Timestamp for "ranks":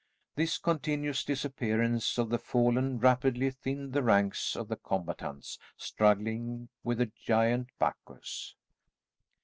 4.01-4.55